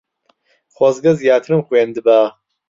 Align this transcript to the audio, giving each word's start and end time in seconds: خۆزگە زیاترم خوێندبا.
خۆزگە 0.75 1.11
زیاترم 1.21 1.61
خوێندبا. 1.67 2.19